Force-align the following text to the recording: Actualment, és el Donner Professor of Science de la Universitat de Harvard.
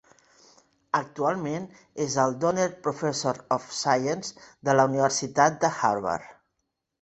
Actualment, 0.99 1.67
és 2.05 2.15
el 2.23 2.33
Donner 2.45 2.65
Professor 2.87 3.37
of 3.57 3.69
Science 3.81 4.49
de 4.71 4.77
la 4.79 4.87
Universitat 4.95 5.61
de 5.67 5.73
Harvard. 5.91 6.35